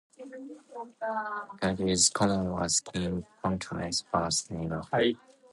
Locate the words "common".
2.09-2.53